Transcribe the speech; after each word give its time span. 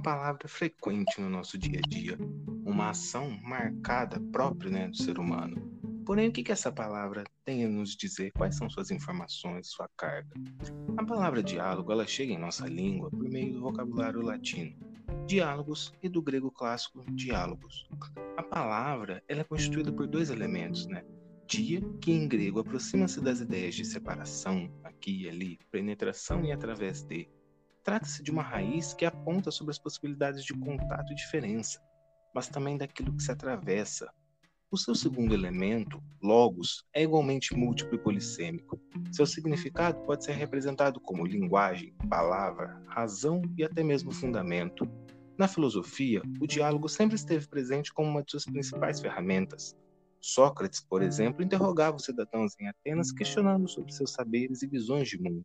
palavra 0.00 0.48
frequente 0.48 1.20
no 1.20 1.28
nosso 1.28 1.58
dia 1.58 1.80
a 1.84 1.88
dia, 1.88 2.16
uma 2.64 2.90
ação 2.90 3.30
marcada 3.42 4.18
própria 4.32 4.70
né, 4.70 4.88
do 4.88 4.96
ser 4.96 5.18
humano. 5.18 5.76
Porém, 6.06 6.28
o 6.28 6.32
que, 6.32 6.44
que 6.44 6.52
essa 6.52 6.70
palavra 6.70 7.24
tem 7.44 7.64
a 7.64 7.68
nos 7.68 7.96
dizer? 7.96 8.30
Quais 8.30 8.56
são 8.56 8.70
suas 8.70 8.92
informações, 8.92 9.68
sua 9.68 9.88
carga? 9.96 10.32
A 10.96 11.04
palavra 11.04 11.42
diálogo 11.42 11.90
ela 11.90 12.06
chega 12.06 12.32
em 12.32 12.38
nossa 12.38 12.66
língua 12.66 13.10
por 13.10 13.28
meio 13.28 13.54
do 13.54 13.60
vocabulário 13.60 14.22
latino, 14.22 14.74
diálogos 15.26 15.92
e 16.02 16.08
do 16.08 16.22
grego 16.22 16.50
clássico 16.50 17.04
diálogos. 17.10 17.88
A 18.36 18.42
palavra 18.42 19.22
ela 19.28 19.40
é 19.40 19.44
constituída 19.44 19.92
por 19.92 20.06
dois 20.06 20.30
elementos, 20.30 20.86
né? 20.86 21.04
Dia, 21.48 21.80
que 22.00 22.12
em 22.12 22.26
grego 22.26 22.60
aproxima-se 22.60 23.20
das 23.20 23.40
ideias 23.40 23.74
de 23.74 23.84
separação, 23.84 24.72
aqui 24.84 25.24
e 25.24 25.28
ali, 25.28 25.58
penetração 25.70 26.44
e 26.44 26.52
através 26.52 27.02
de. 27.02 27.28
Trata-se 27.86 28.20
de 28.20 28.32
uma 28.32 28.42
raiz 28.42 28.92
que 28.94 29.04
aponta 29.04 29.52
sobre 29.52 29.70
as 29.70 29.78
possibilidades 29.78 30.44
de 30.44 30.52
contato 30.52 31.12
e 31.12 31.14
diferença, 31.14 31.80
mas 32.34 32.48
também 32.48 32.76
daquilo 32.76 33.14
que 33.14 33.22
se 33.22 33.30
atravessa. 33.30 34.12
O 34.72 34.76
seu 34.76 34.92
segundo 34.92 35.32
elemento, 35.32 36.02
logos, 36.20 36.84
é 36.92 37.04
igualmente 37.04 37.54
múltiplo 37.54 37.94
e 37.94 38.02
polissêmico. 38.02 38.80
Seu 39.12 39.24
significado 39.24 40.00
pode 40.00 40.24
ser 40.24 40.32
representado 40.32 40.98
como 40.98 41.24
linguagem, 41.24 41.94
palavra, 42.10 42.82
razão 42.88 43.40
e 43.56 43.62
até 43.62 43.84
mesmo 43.84 44.10
fundamento. 44.10 44.84
Na 45.38 45.46
filosofia, 45.46 46.22
o 46.40 46.46
diálogo 46.48 46.88
sempre 46.88 47.14
esteve 47.14 47.46
presente 47.46 47.94
como 47.94 48.10
uma 48.10 48.24
de 48.24 48.32
suas 48.32 48.46
principais 48.46 49.00
ferramentas. 49.00 49.76
Sócrates, 50.20 50.80
por 50.80 51.02
exemplo, 51.02 51.40
interrogava 51.40 51.98
os 51.98 52.04
cidadãos 52.04 52.58
em 52.58 52.66
Atenas 52.66 53.12
questionando 53.12 53.68
sobre 53.68 53.92
seus 53.92 54.10
saberes 54.10 54.64
e 54.64 54.66
visões 54.66 55.08
de 55.08 55.22
mundo. 55.22 55.44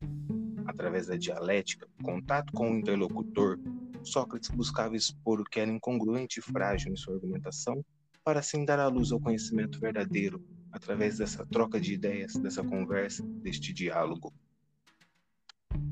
Através 0.71 1.07
da 1.07 1.17
dialética, 1.17 1.85
contato 2.01 2.53
com 2.53 2.71
o 2.71 2.77
interlocutor, 2.77 3.59
Sócrates 4.03 4.49
buscava 4.49 4.95
expor 4.95 5.41
o 5.41 5.43
que 5.43 5.59
era 5.59 5.69
incongruente 5.69 6.39
e 6.39 6.41
frágil 6.41 6.93
em 6.93 6.95
sua 6.95 7.15
argumentação, 7.15 7.83
para 8.23 8.39
assim 8.39 8.63
dar 8.63 8.79
à 8.79 8.87
luz 8.87 9.11
ao 9.11 9.19
conhecimento 9.19 9.81
verdadeiro, 9.81 10.41
através 10.71 11.17
dessa 11.17 11.45
troca 11.45 11.77
de 11.77 11.93
ideias, 11.93 12.35
dessa 12.35 12.63
conversa, 12.63 13.21
deste 13.43 13.73
diálogo. 13.73 14.31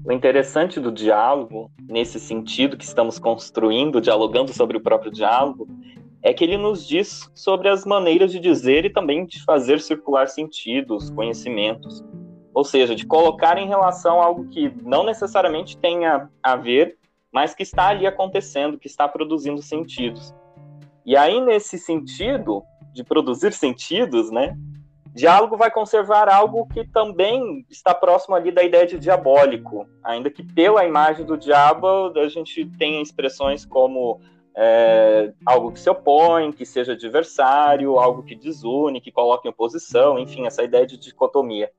O 0.05 0.13
interessante 0.13 0.79
do 0.79 0.93
diálogo, 0.93 1.69
nesse 1.81 2.17
sentido 2.17 2.77
que 2.77 2.85
estamos 2.85 3.19
construindo, 3.19 3.99
dialogando 3.99 4.53
sobre 4.53 4.77
o 4.77 4.81
próprio 4.81 5.11
diálogo, 5.11 5.67
é 6.23 6.33
que 6.33 6.45
ele 6.45 6.57
nos 6.57 6.87
diz 6.87 7.29
sobre 7.35 7.67
as 7.67 7.83
maneiras 7.83 8.31
de 8.31 8.39
dizer 8.39 8.85
e 8.85 8.89
também 8.89 9.25
de 9.25 9.43
fazer 9.43 9.81
circular 9.81 10.29
sentidos, 10.29 11.09
conhecimentos. 11.09 12.01
Ou 12.59 12.65
seja, 12.65 12.93
de 12.93 13.05
colocar 13.05 13.57
em 13.57 13.69
relação 13.69 14.21
algo 14.21 14.49
que 14.49 14.69
não 14.83 15.05
necessariamente 15.05 15.77
tenha 15.77 16.29
a 16.43 16.57
ver, 16.57 16.97
mas 17.31 17.55
que 17.55 17.63
está 17.63 17.87
ali 17.87 18.05
acontecendo, 18.05 18.77
que 18.77 18.85
está 18.85 19.07
produzindo 19.07 19.61
sentidos. 19.61 20.35
E 21.05 21.15
aí, 21.15 21.39
nesse 21.39 21.77
sentido 21.77 22.61
de 22.91 23.01
produzir 23.01 23.53
sentidos, 23.53 24.29
né, 24.29 24.57
Diálogo 25.15 25.55
vai 25.55 25.71
conservar 25.71 26.27
algo 26.27 26.67
que 26.67 26.83
também 26.83 27.65
está 27.69 27.95
próximo 27.95 28.35
ali 28.35 28.51
da 28.51 28.61
ideia 28.61 28.85
de 28.85 28.99
diabólico, 28.99 29.87
ainda 30.03 30.29
que 30.29 30.43
pela 30.43 30.85
imagem 30.85 31.25
do 31.25 31.37
diabo 31.37 31.87
a 32.13 32.27
gente 32.27 32.65
tenha 32.77 33.01
expressões 33.01 33.65
como 33.65 34.19
é, 34.53 35.31
algo 35.45 35.71
que 35.71 35.79
se 35.79 35.89
opõe, 35.89 36.51
que 36.51 36.65
seja 36.65 36.91
adversário, 36.91 37.97
algo 37.97 38.21
que 38.21 38.35
desune, 38.35 38.99
que 38.99 39.13
coloca 39.13 39.47
em 39.47 39.51
oposição, 39.51 40.19
enfim, 40.19 40.45
essa 40.45 40.61
ideia 40.61 40.85
de 40.85 40.97
dicotomia. 40.97 41.71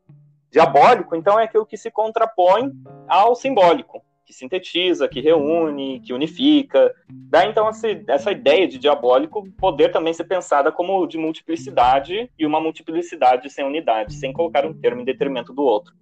Diabólico, 0.51 1.15
então, 1.15 1.39
é 1.39 1.45
aquilo 1.45 1.67
que 1.67 1.77
se 1.77 1.91
contrapõe 1.91 2.73
ao 3.09 3.34
simbólico 3.34 4.03
que 4.31 4.34
sintetiza, 4.37 5.09
que 5.09 5.20
reúne, 5.20 5.98
que 6.01 6.12
unifica. 6.12 6.95
Dá 7.09 7.45
então 7.47 7.69
essa 7.69 8.31
ideia 8.31 8.69
de 8.69 8.78
diabólico 8.78 9.50
poder 9.59 9.91
também 9.91 10.15
ser 10.15 10.22
pensada 10.22 10.71
como 10.71 11.05
de 11.09 11.19
multiplicidade 11.19 12.31
e 12.38 12.47
uma 12.47 12.61
multiplicidade 12.61 13.50
sem 13.50 13.65
unidade, 13.65 14.15
sem 14.15 14.33
colocar 14.33 14.65
um 14.65 14.72
termo 14.72 15.00
em 15.00 15.05
detrimento 15.05 15.53
do 15.53 15.62
outro. 15.62 15.93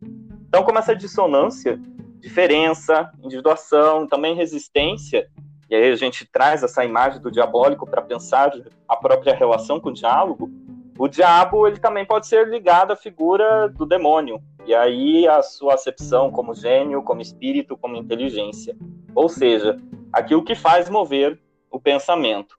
Então, 0.47 0.63
como 0.63 0.79
essa 0.79 0.95
dissonância, 0.95 1.81
diferença, 2.21 3.11
individuação, 3.25 4.07
também 4.07 4.35
resistência, 4.35 5.27
e 5.71 5.75
aí 5.75 5.91
a 5.91 5.97
gente 5.97 6.27
traz 6.27 6.63
essa 6.63 6.85
imagem 6.85 7.23
do 7.23 7.31
diabólico 7.31 7.87
para 7.87 8.03
pensar 8.03 8.53
a 8.87 8.97
própria 8.97 9.35
relação 9.35 9.81
com 9.81 9.89
o 9.89 9.95
diálogo, 9.95 10.51
o 10.99 11.07
diabo 11.07 11.67
ele 11.67 11.79
também 11.79 12.05
pode 12.05 12.27
ser 12.27 12.49
ligado 12.49 12.93
à 12.93 12.97
figura 12.97 13.69
do 13.69 13.87
demônio, 13.87 14.43
e 14.67 14.75
aí 14.75 15.29
a 15.29 15.43
sua 15.43 15.75
acepção 15.75 16.31
como 16.31 16.55
gênio, 16.55 17.03
como 17.05 17.21
espírito, 17.21 17.77
como 17.77 17.97
inteligência. 17.97 18.77
Ou 19.15 19.29
seja, 19.29 19.79
aquilo 20.13 20.45
que 20.45 20.57
faz 20.57 20.91
mover 20.91 21.41
o 21.71 21.81
pensamento. 21.81 22.59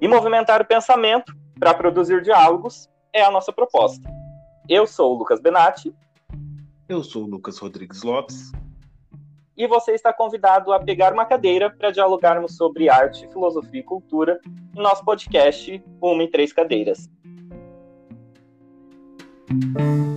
E 0.00 0.06
movimentar 0.06 0.62
o 0.62 0.64
pensamento 0.64 1.34
para 1.58 1.74
produzir 1.74 2.22
diálogos 2.22 2.88
é 3.12 3.22
a 3.22 3.30
nossa 3.30 3.52
proposta. 3.52 4.08
Eu 4.68 4.86
sou 4.86 5.14
o 5.14 5.18
Lucas 5.18 5.40
Benatti. 5.40 5.92
Eu 6.88 7.02
sou 7.02 7.24
o 7.24 7.26
Lucas 7.26 7.58
Rodrigues 7.58 8.02
Lopes. 8.02 8.52
E 9.56 9.66
você 9.66 9.92
está 9.92 10.12
convidado 10.12 10.72
a 10.72 10.80
pegar 10.80 11.12
uma 11.12 11.26
cadeira 11.26 11.68
para 11.68 11.90
dialogarmos 11.90 12.56
sobre 12.56 12.88
arte, 12.88 13.28
filosofia 13.28 13.80
e 13.80 13.84
cultura 13.84 14.40
no 14.74 14.82
nosso 14.82 15.04
podcast 15.04 15.82
Uma 16.00 16.22
em 16.22 16.30
Três 16.30 16.52
Cadeiras. 16.52 17.10
You. 19.52 20.11